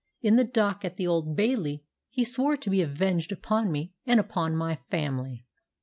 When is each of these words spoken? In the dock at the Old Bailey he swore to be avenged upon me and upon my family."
In 0.23 0.35
the 0.35 0.43
dock 0.43 0.83
at 0.83 0.97
the 0.97 1.05
Old 1.05 1.35
Bailey 1.35 1.83
he 2.09 2.23
swore 2.25 2.57
to 2.57 2.71
be 2.71 2.81
avenged 2.81 3.31
upon 3.31 3.71
me 3.71 3.93
and 4.03 4.19
upon 4.19 4.55
my 4.55 4.75
family." 4.89 5.45